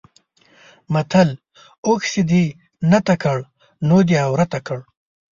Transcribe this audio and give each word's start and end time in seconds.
متل: 0.93 1.29
اوښ 1.85 2.01
چې 2.13 2.21
دې 2.31 2.43
نته 2.91 3.13
کړ؛ 3.23 3.39
نو 3.87 3.97
دی 4.07 4.15
عورته 4.25 4.59
کړ. 4.67 4.79